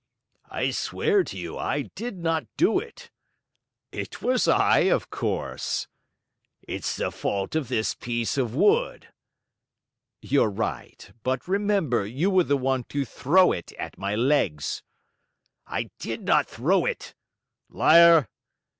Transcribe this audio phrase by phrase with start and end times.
[0.49, 3.11] "I swear to you I did not do it!"
[3.91, 5.87] "It was I, of course!"
[6.67, 9.09] "It's the fault of this piece of wood."
[10.19, 14.81] "You're right; but remember you were the one to throw it at my legs."
[15.67, 17.13] "I did not throw it!"
[17.69, 18.27] "Liar!"